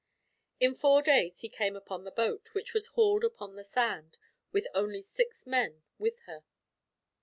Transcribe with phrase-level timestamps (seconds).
[0.59, 4.17] In four days he came upon the boat, which was hauled upon the sand,
[4.51, 6.43] with only six men with her.